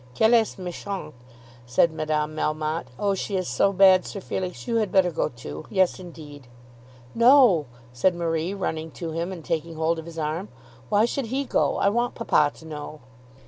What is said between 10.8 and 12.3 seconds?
"Why should he go? I want